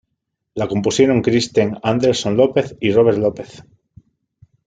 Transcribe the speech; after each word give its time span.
La 0.55 0.67
compusieron 0.67 1.21
Kristen 1.21 1.77
Anderson-Lopez 1.83 2.75
y 2.79 2.91
Robert 2.91 3.19
Lopez. 3.19 3.63